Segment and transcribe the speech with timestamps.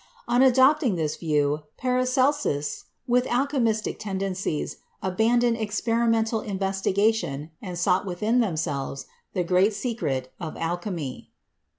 [0.27, 8.07] On adopting this view, the Paracelsists with alchemistic tendencies aban doned experimental investigation and sought
[8.07, 11.29] within them selves the great secret of alchemy.